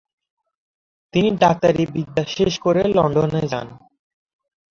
তিনি 1.13 1.29
ডাক্তারি 1.35 1.83
বিদ্যা 1.93 2.23
শেষ 2.27 2.53
করে 2.59 2.81
লন্ডন 2.95 3.29
যান। 3.47 3.67